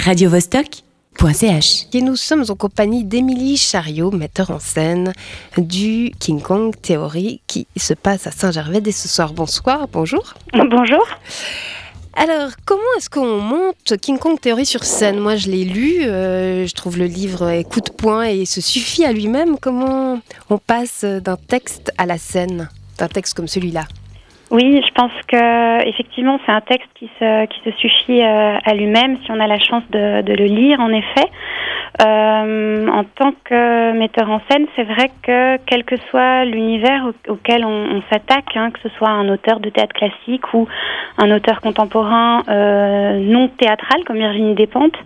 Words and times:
radiovostok.ch. 0.00 1.86
Et 1.92 2.02
nous 2.02 2.16
sommes 2.16 2.44
en 2.48 2.54
compagnie 2.54 3.04
d'Émilie 3.04 3.56
Chariot, 3.56 4.10
metteur 4.10 4.50
en 4.50 4.58
scène 4.58 5.12
du 5.58 6.10
King 6.18 6.40
Kong 6.40 6.74
Theory 6.80 7.42
qui 7.46 7.66
se 7.76 7.94
passe 7.94 8.26
à 8.26 8.30
Saint-Gervais 8.30 8.80
dès 8.80 8.92
ce 8.92 9.08
soir. 9.08 9.32
Bonsoir, 9.32 9.86
bonjour. 9.88 10.34
Bonjour. 10.54 11.06
Alors, 12.14 12.50
comment 12.64 12.82
est-ce 12.96 13.08
qu'on 13.08 13.38
monte 13.40 13.96
King 14.00 14.18
Kong 14.18 14.40
Theory 14.40 14.66
sur 14.66 14.84
scène? 14.84 15.20
Moi, 15.20 15.36
je 15.36 15.48
l'ai 15.48 15.64
lu, 15.64 16.02
euh, 16.02 16.66
je 16.66 16.74
trouve 16.74 16.98
le 16.98 17.06
livre 17.06 17.62
coup 17.62 17.80
de 17.80 17.90
poing 17.90 18.24
et 18.24 18.46
se 18.46 18.60
suffit 18.60 19.04
à 19.04 19.12
lui-même. 19.12 19.58
Comment 19.58 20.20
on 20.48 20.58
passe 20.58 21.04
d'un 21.04 21.36
texte 21.36 21.92
à 21.98 22.06
la 22.06 22.18
scène, 22.18 22.68
d'un 22.98 23.08
texte 23.08 23.34
comme 23.34 23.48
celui-là? 23.48 23.84
Oui, 24.50 24.82
je 24.84 24.92
pense 24.94 25.12
que 25.28 25.88
effectivement, 25.88 26.40
c'est 26.44 26.52
un 26.52 26.60
texte 26.60 26.88
qui 26.96 27.08
se, 27.20 27.46
qui 27.46 27.60
se 27.64 27.70
suffit 27.78 28.20
euh, 28.20 28.58
à 28.64 28.74
lui-même 28.74 29.16
si 29.24 29.30
on 29.30 29.38
a 29.38 29.46
la 29.46 29.60
chance 29.60 29.84
de, 29.90 30.22
de 30.22 30.32
le 30.32 30.46
lire, 30.46 30.80
en 30.80 30.90
effet. 30.90 31.28
Euh, 32.02 32.86
en 32.88 33.04
tant 33.04 33.32
que 33.44 33.92
metteur 33.92 34.30
en 34.30 34.40
scène, 34.48 34.66
c'est 34.74 34.84
vrai 34.84 35.10
que 35.22 35.58
quel 35.66 35.84
que 35.84 35.96
soit 36.08 36.44
l'univers 36.44 37.10
auquel 37.28 37.64
on, 37.64 38.00
s'attaque, 38.10 38.56
hein, 38.56 38.70
que 38.70 38.80
ce 38.80 38.88
soit 38.96 39.10
un 39.10 39.28
auteur 39.28 39.60
de 39.60 39.68
théâtre 39.70 39.94
classique 39.94 40.54
ou 40.54 40.66
un 41.18 41.30
auteur 41.30 41.60
contemporain 41.60 42.42
euh, 42.48 43.18
non 43.18 43.48
théâtral 43.48 44.04
comme 44.06 44.16
Virginie 44.16 44.54
Despentes, 44.54 44.96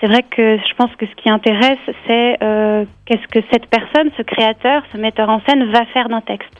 c'est 0.00 0.06
vrai 0.06 0.22
que 0.22 0.56
je 0.56 0.74
pense 0.74 0.94
que 0.96 1.06
ce 1.06 1.14
qui 1.16 1.28
intéresse, 1.28 1.78
c'est 2.06 2.36
euh, 2.42 2.84
qu'est-ce 3.04 3.26
que 3.28 3.44
cette 3.52 3.66
personne, 3.66 4.10
ce 4.16 4.22
créateur, 4.22 4.82
ce 4.92 4.98
metteur 4.98 5.28
en 5.28 5.40
scène 5.46 5.70
va 5.70 5.84
faire 5.86 6.08
d'un 6.08 6.20
texte. 6.20 6.57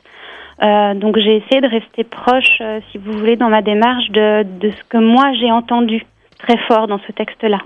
Euh, 0.62 0.94
donc 0.94 1.16
j'ai 1.18 1.36
essayé 1.36 1.60
de 1.60 1.68
rester 1.68 2.04
proche, 2.04 2.58
euh, 2.60 2.80
si 2.90 2.98
vous 2.98 3.12
voulez, 3.12 3.36
dans 3.36 3.48
ma 3.48 3.62
démarche 3.62 4.10
de, 4.10 4.42
de 4.42 4.70
ce 4.70 4.84
que 4.88 4.98
moi 4.98 5.32
j'ai 5.40 5.52
entendu 5.52 6.04
très 6.38 6.56
fort 6.66 6.88
dans 6.88 6.98
ce 7.06 7.12
texte-là 7.12 7.58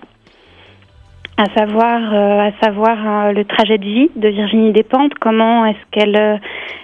à 1.36 1.46
savoir, 1.56 2.14
euh, 2.14 2.48
à 2.48 2.52
savoir 2.62 2.98
euh, 2.98 3.32
le 3.32 3.44
trajet 3.44 3.78
de 3.78 3.84
vie 3.84 4.10
de 4.14 4.28
Virginie 4.28 4.72
Despentes, 4.72 5.14
comment 5.18 5.64
est-ce 5.66 5.78
qu'elle 5.90 6.16
euh, 6.16 6.36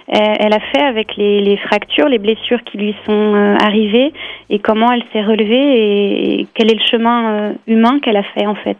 elle 0.07 0.53
a 0.53 0.59
fait 0.59 0.81
avec 0.81 1.15
les, 1.17 1.39
les, 1.41 1.57
fractures, 1.57 2.09
les 2.09 2.17
blessures 2.17 2.63
qui 2.63 2.77
lui 2.77 2.95
sont 3.05 3.35
euh, 3.35 3.55
arrivées, 3.61 4.11
et 4.49 4.59
comment 4.59 4.91
elle 4.91 5.03
s'est 5.13 5.21
relevée, 5.21 6.39
et, 6.39 6.47
quel 6.55 6.71
est 6.71 6.75
le 6.75 6.85
chemin 6.89 7.53
humain 7.67 7.99
qu'elle 7.99 8.17
a 8.17 8.23
fait 8.23 8.47
en 8.47 8.55
fait, 8.55 8.77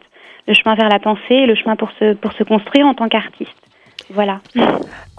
le 0.47 0.53
chemin 0.53 0.73
vers 0.75 0.89
la 0.89 0.99
pensée, 0.99 1.45
le 1.45 1.55
chemin 1.55 1.75
pour 1.75 1.91
se, 1.99 2.13
pour 2.15 2.33
se 2.33 2.43
construire 2.43 2.87
en 2.87 2.95
tant 2.95 3.07
qu'artiste. 3.07 3.68
Voilà. 4.13 4.41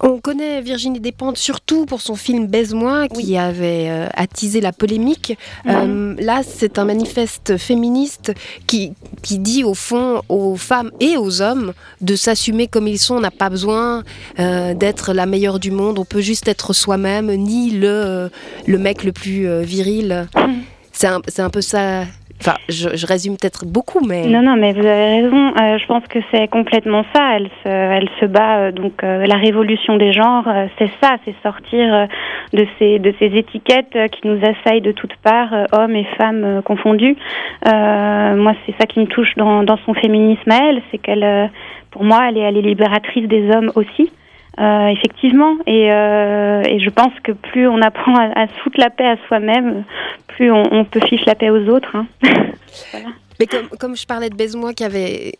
On 0.02 0.18
connaît 0.18 0.62
Virginie 0.62 0.98
Despentes 0.98 1.36
surtout 1.36 1.84
pour 1.84 2.00
son 2.00 2.16
film 2.16 2.46
Baise-moi 2.46 3.08
qui 3.08 3.16
oui. 3.28 3.38
avait 3.38 3.88
euh, 3.90 4.06
attisé 4.14 4.62
la 4.62 4.72
polémique. 4.72 5.36
Mmh. 5.64 5.70
Euh, 5.70 6.14
là, 6.18 6.40
c'est 6.42 6.78
un 6.78 6.86
manifeste 6.86 7.58
féministe 7.58 8.32
qui, 8.66 8.94
qui 9.22 9.38
dit 9.38 9.62
au 9.62 9.74
fond 9.74 10.22
aux 10.30 10.56
femmes 10.56 10.90
et 11.00 11.18
aux 11.18 11.42
hommes 11.42 11.74
de 12.00 12.16
s'assumer 12.16 12.66
comme 12.66 12.88
ils 12.88 12.98
sont. 12.98 13.16
On 13.16 13.20
n'a 13.20 13.30
pas 13.30 13.50
besoin 13.50 14.02
euh, 14.38 14.72
d'être 14.72 15.12
la 15.12 15.26
meilleure 15.26 15.60
du 15.60 15.70
monde. 15.70 15.98
On 15.98 16.06
peut 16.06 16.22
juste 16.22 16.48
être 16.48 16.72
soi-même, 16.72 17.30
ni 17.30 17.70
le, 17.70 18.30
le 18.66 18.78
mec 18.78 19.04
le 19.04 19.12
plus 19.12 19.62
viril. 19.62 20.28
Mmh. 20.34 20.52
C'est 21.00 21.08
un, 21.08 21.46
un 21.46 21.48
peu 21.48 21.62
ça 21.62 22.04
Enfin, 22.42 22.56
je, 22.70 23.06
résume 23.06 23.36
peut-être 23.36 23.66
beaucoup, 23.66 24.00
mais... 24.00 24.26
Non, 24.26 24.40
non, 24.40 24.56
mais 24.56 24.72
vous 24.72 24.80
avez 24.80 25.20
raison. 25.20 25.48
Euh, 25.60 25.76
je 25.76 25.86
pense 25.86 26.02
que 26.08 26.18
c'est 26.30 26.48
complètement 26.48 27.04
ça. 27.14 27.36
Elle 27.36 27.50
se, 27.62 27.68
elle 27.68 28.08
se 28.18 28.24
bat, 28.24 28.58
euh, 28.58 28.72
donc 28.72 29.04
euh, 29.04 29.26
la 29.26 29.36
révolution 29.36 29.98
des 29.98 30.14
genres, 30.14 30.48
c'est 30.78 30.90
ça, 31.02 31.16
c'est 31.24 31.34
sortir 31.42 32.08
de, 32.54 32.66
ces, 32.78 32.98
de 32.98 33.14
ces 33.18 33.26
étiquettes 33.26 33.96
qui 34.12 34.26
nous 34.26 34.40
assaillent 34.42 34.80
de 34.80 34.92
toutes 34.92 35.16
parts, 35.16 35.54
hommes 35.72 35.94
et 35.96 36.06
femmes 36.16 36.62
confondus. 36.64 37.16
moi, 37.66 38.54
c'est 38.64 38.74
ça 38.78 38.86
qui 38.86 39.00
me 39.00 39.06
touche 39.06 39.34
dans, 39.36 39.62
dans 39.62 39.78
son 39.84 39.92
féminisme 39.92 40.50
à 40.50 40.68
elle, 40.68 40.82
c'est 40.90 40.98
qu'elle, 40.98 41.50
pour 41.90 42.04
moi, 42.04 42.26
elle 42.28 42.38
est, 42.38 42.40
elle 42.40 42.56
est 42.56 42.62
libératrice 42.62 43.28
des 43.28 43.50
hommes 43.50 43.70
aussi. 43.74 44.10
Euh, 44.60 44.88
effectivement, 44.88 45.56
et, 45.66 45.90
euh, 45.90 46.62
et, 46.64 46.80
je 46.80 46.90
pense 46.90 47.12
que 47.24 47.32
plus 47.32 47.66
on 47.66 47.80
apprend 47.80 48.14
à, 48.14 48.42
à 48.42 48.46
se 48.46 48.52
foutre 48.62 48.78
la 48.78 48.90
paix 48.90 49.06
à 49.06 49.16
soi-même, 49.26 49.84
plus 50.28 50.52
on, 50.52 50.62
on, 50.70 50.84
peut 50.84 51.00
fiche 51.08 51.24
la 51.24 51.34
paix 51.34 51.48
aux 51.48 51.66
autres. 51.68 51.96
Hein. 51.96 52.06
voilà. 52.90 53.08
Mais 53.38 53.46
comme, 53.46 53.68
comme, 53.78 53.96
je 53.96 54.04
parlais 54.04 54.28
de 54.28 54.34
Baise-moi, 54.34 54.74
qui 54.74 54.84
avait 54.84 55.32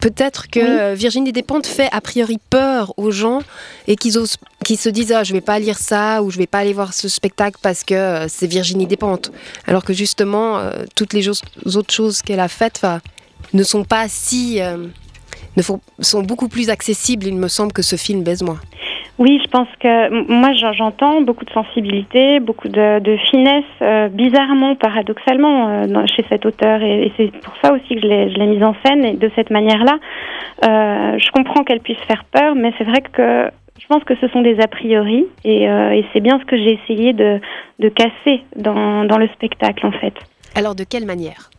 peut-être 0.00 0.48
que 0.48 0.92
oui. 0.92 0.96
Virginie 0.96 1.32
Despentes 1.32 1.66
fait 1.66 1.88
a 1.90 2.00
priori 2.00 2.38
peur 2.50 2.94
aux 2.96 3.10
gens 3.10 3.40
et 3.88 3.96
qu'ils 3.96 4.16
osent, 4.16 4.36
se 4.64 4.88
disent 4.88 5.10
ah 5.12 5.24
je 5.24 5.32
vais 5.32 5.40
pas 5.40 5.58
lire 5.58 5.78
ça 5.78 6.22
ou 6.22 6.30
je 6.30 6.38
vais 6.38 6.46
pas 6.46 6.58
aller 6.58 6.72
voir 6.72 6.92
ce 6.92 7.08
spectacle 7.08 7.58
parce 7.62 7.82
que 7.82 7.94
euh, 7.94 8.28
c'est 8.28 8.46
Virginie 8.46 8.86
Despentes, 8.86 9.32
alors 9.66 9.84
que 9.84 9.92
justement 9.92 10.58
euh, 10.58 10.84
toutes 10.94 11.12
les 11.12 11.28
autres 11.28 11.92
choses 11.92 12.22
qu'elle 12.22 12.38
a 12.38 12.46
faites 12.46 12.86
ne 13.52 13.62
sont 13.64 13.82
pas 13.82 14.06
si 14.08 14.60
euh, 14.60 14.86
ne 15.56 15.62
font, 15.62 15.80
sont 15.98 16.22
beaucoup 16.22 16.48
plus 16.48 16.70
accessibles, 16.70 17.26
il 17.26 17.36
me 17.36 17.48
semble, 17.48 17.72
que 17.72 17.82
ce 17.82 17.96
film 17.96 18.22
Baise-moi. 18.22 18.56
Oui, 19.18 19.38
je 19.44 19.50
pense 19.50 19.68
que 19.78 20.32
moi 20.32 20.52
j'entends 20.54 21.20
beaucoup 21.20 21.44
de 21.44 21.50
sensibilité, 21.50 22.40
beaucoup 22.40 22.68
de, 22.68 23.00
de 23.00 23.18
finesse, 23.30 23.64
euh, 23.82 24.08
bizarrement, 24.08 24.76
paradoxalement, 24.76 25.68
euh, 25.68 25.86
dans, 25.86 26.06
chez 26.06 26.24
cet 26.30 26.46
auteur, 26.46 26.82
et, 26.82 27.06
et 27.06 27.12
c'est 27.18 27.30
pour 27.42 27.52
ça 27.62 27.74
aussi 27.74 27.96
que 27.96 28.00
je 28.00 28.06
l'ai 28.38 28.46
mise 28.46 28.62
en 28.62 28.74
scène 28.82 29.04
et 29.04 29.12
de 29.12 29.30
cette 29.36 29.50
manière-là. 29.50 29.98
Euh, 30.64 31.18
je 31.18 31.30
comprends 31.32 31.64
qu'elle 31.64 31.80
puisse 31.80 32.00
faire 32.08 32.24
peur, 32.32 32.54
mais 32.54 32.72
c'est 32.78 32.84
vrai 32.84 33.02
que 33.02 33.50
je 33.78 33.86
pense 33.88 34.02
que 34.04 34.14
ce 34.22 34.28
sont 34.28 34.40
des 34.40 34.58
a 34.58 34.68
priori, 34.68 35.26
et, 35.44 35.64
et 35.64 36.04
c'est 36.12 36.20
bien 36.20 36.38
ce 36.38 36.44
que 36.46 36.56
j'ai 36.56 36.78
essayé 36.82 37.12
de, 37.12 37.40
de 37.78 37.88
casser 37.90 38.42
dans, 38.56 39.04
dans 39.04 39.18
le 39.18 39.28
spectacle, 39.28 39.86
en 39.86 39.92
fait. 39.92 40.14
Alors, 40.54 40.74
de 40.74 40.84
quelle 40.84 41.06
manière? 41.06 41.50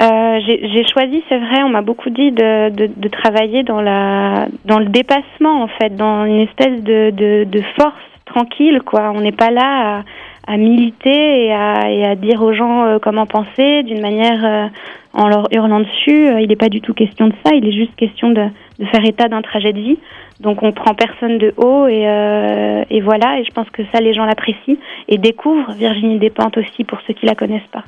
Euh, 0.00 0.40
j'ai 0.46 0.86
choisi, 0.86 1.24
c'est 1.28 1.38
vrai, 1.38 1.62
on 1.64 1.70
m'a 1.70 1.82
beaucoup 1.82 2.10
dit 2.10 2.30
de, 2.30 2.70
de, 2.70 2.88
de, 2.94 3.08
travailler 3.08 3.64
dans, 3.64 3.80
la, 3.80 4.46
dans 4.64 4.78
le 4.78 4.86
dépassement, 4.86 5.62
en 5.62 5.68
fait, 5.68 5.96
dans 5.96 6.24
une 6.24 6.40
espèce 6.40 6.82
de, 6.82 7.10
de, 7.10 7.44
de 7.44 7.62
force 7.76 7.94
tranquille, 8.24 8.80
quoi. 8.84 9.10
On 9.14 9.20
n'est 9.20 9.32
pas 9.32 9.50
là 9.50 9.98
à, 9.98 10.52
à 10.52 10.56
militer 10.56 11.46
et 11.46 11.52
à, 11.52 11.90
et 11.90 12.04
à, 12.04 12.14
dire 12.14 12.42
aux 12.42 12.52
gens 12.52 12.84
euh, 12.84 12.98
comment 13.00 13.26
penser 13.26 13.82
d'une 13.82 14.00
manière 14.00 14.44
euh, 14.44 14.66
en 15.14 15.28
leur 15.28 15.48
hurlant 15.52 15.80
dessus. 15.80 16.28
il 16.40 16.48
n'est 16.48 16.56
pas 16.56 16.68
du 16.68 16.80
tout 16.80 16.94
question 16.94 17.26
de 17.26 17.34
ça, 17.44 17.54
il 17.54 17.66
est 17.66 17.72
juste 17.72 17.96
question 17.96 18.30
de, 18.30 18.44
de 18.78 18.84
faire 18.86 19.04
état 19.04 19.28
d'un 19.28 19.42
trajet 19.42 19.72
de 19.72 19.80
vie. 19.80 19.98
Donc 20.40 20.62
on 20.62 20.72
prend 20.72 20.94
personne 20.94 21.38
de 21.38 21.52
haut 21.56 21.88
et, 21.88 22.06
euh, 22.06 22.84
et 22.90 23.00
voilà, 23.00 23.40
et 23.40 23.44
je 23.44 23.50
pense 23.50 23.68
que 23.70 23.82
ça, 23.92 24.00
les 24.00 24.14
gens 24.14 24.24
l'apprécient 24.24 24.76
et 25.08 25.18
découvrent 25.18 25.72
Virginie 25.72 26.18
Despentes 26.18 26.56
aussi 26.56 26.84
pour 26.84 26.98
ceux 27.06 27.14
qui 27.14 27.26
la 27.26 27.34
connaissent 27.34 27.62
pas. 27.72 27.82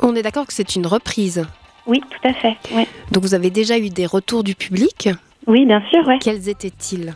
On 0.00 0.14
est 0.14 0.22
d'accord 0.22 0.46
que 0.46 0.52
c'est 0.52 0.76
une 0.76 0.86
reprise 0.86 1.46
Oui, 1.86 2.00
tout 2.10 2.28
à 2.28 2.32
fait. 2.32 2.56
Ouais. 2.74 2.86
Donc 3.12 3.22
vous 3.22 3.34
avez 3.34 3.50
déjà 3.50 3.78
eu 3.78 3.88
des 3.88 4.06
retours 4.06 4.44
du 4.44 4.54
public? 4.54 5.08
Oui, 5.46 5.66
bien 5.66 5.82
sûr. 5.90 6.06
Ouais. 6.06 6.18
Quels 6.20 6.48
étaient-ils? 6.48 7.14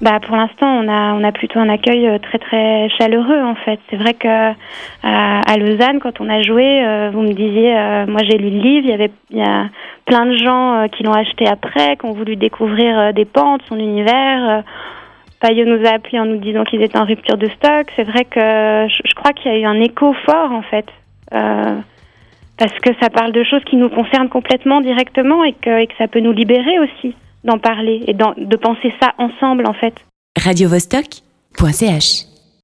Bah 0.00 0.20
pour 0.24 0.36
l'instant 0.36 0.66
on 0.68 0.88
a 0.88 1.12
on 1.14 1.24
a 1.24 1.32
plutôt 1.32 1.58
un 1.58 1.68
accueil 1.68 2.06
euh, 2.06 2.18
très 2.18 2.38
très 2.38 2.88
chaleureux 2.90 3.42
en 3.42 3.56
fait. 3.56 3.80
C'est 3.90 3.96
vrai 3.96 4.14
que 4.14 4.28
à, 4.28 5.40
à, 5.40 5.56
Lausanne 5.56 5.98
quand 6.00 6.20
on 6.20 6.28
a 6.28 6.40
joué, 6.40 6.86
euh, 6.86 7.10
vous 7.12 7.22
me 7.22 7.32
disiez 7.32 7.76
euh, 7.76 8.06
moi 8.06 8.20
j'ai 8.22 8.38
lu 8.38 8.48
le 8.50 8.60
livre, 8.60 8.84
il 8.86 8.90
y 8.90 8.94
avait 8.94 9.10
il 9.30 9.38
y 9.38 9.42
a 9.42 9.68
plein 10.06 10.24
de 10.26 10.36
gens 10.36 10.74
euh, 10.74 10.86
qui 10.86 11.02
l'ont 11.02 11.14
acheté 11.14 11.48
après, 11.48 11.96
qui 11.96 12.06
ont 12.06 12.12
voulu 12.12 12.36
découvrir 12.36 12.96
euh, 12.96 13.12
des 13.12 13.24
pentes, 13.24 13.62
son 13.68 13.76
univers. 13.76 14.62
Payot 15.40 15.64
nous 15.64 15.84
a 15.84 15.94
appelé 15.94 16.20
en 16.20 16.26
nous 16.26 16.38
disant 16.38 16.62
qu'ils 16.62 16.82
étaient 16.82 16.98
en 16.98 17.04
rupture 17.04 17.36
de 17.36 17.48
stock. 17.48 17.90
C'est 17.96 18.04
vrai 18.04 18.24
que 18.24 18.38
je, 18.40 19.02
je 19.04 19.14
crois 19.16 19.32
qu'il 19.32 19.50
y 19.50 19.54
a 19.54 19.58
eu 19.58 19.64
un 19.64 19.80
écho 19.80 20.14
fort 20.24 20.52
en 20.52 20.62
fait. 20.62 20.86
Parce 22.58 22.76
que 22.80 22.90
ça 23.00 23.08
parle 23.08 23.32
de 23.32 23.44
choses 23.44 23.62
qui 23.64 23.76
nous 23.76 23.88
concernent 23.88 24.28
complètement 24.28 24.80
directement 24.80 25.44
et 25.44 25.54
que, 25.54 25.86
ça 25.96 26.08
peut 26.08 26.20
nous 26.20 26.32
libérer 26.32 26.78
aussi 26.80 27.14
d'en 27.44 27.58
parler 27.58 28.02
et 28.06 28.14
de 28.14 28.56
penser 28.56 28.92
ça 29.00 29.14
ensemble 29.18 29.66
en 29.66 29.74
fait. 29.74 29.94
Radio 30.36 30.68
-Vostok 30.68 31.22
.ch 31.72 32.37